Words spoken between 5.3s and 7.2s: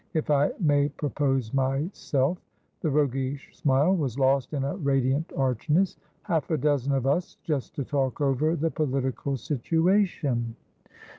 archness. "Half a dozen of